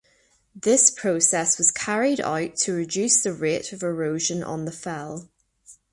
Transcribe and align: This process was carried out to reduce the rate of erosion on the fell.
This 0.55 0.89
process 0.89 1.59
was 1.59 1.69
carried 1.69 2.19
out 2.21 2.55
to 2.55 2.73
reduce 2.73 3.21
the 3.21 3.31
rate 3.33 3.71
of 3.71 3.83
erosion 3.83 4.41
on 4.41 4.65
the 4.65 4.71
fell. 4.71 5.29